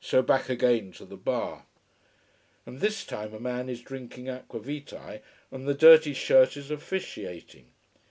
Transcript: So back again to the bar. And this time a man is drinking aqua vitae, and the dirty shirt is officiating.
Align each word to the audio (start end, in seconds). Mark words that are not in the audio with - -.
So 0.00 0.22
back 0.22 0.48
again 0.48 0.92
to 0.92 1.04
the 1.04 1.18
bar. 1.18 1.66
And 2.64 2.80
this 2.80 3.04
time 3.04 3.34
a 3.34 3.38
man 3.38 3.68
is 3.68 3.82
drinking 3.82 4.26
aqua 4.26 4.60
vitae, 4.60 5.20
and 5.50 5.68
the 5.68 5.74
dirty 5.74 6.14
shirt 6.14 6.56
is 6.56 6.70
officiating. 6.70 7.66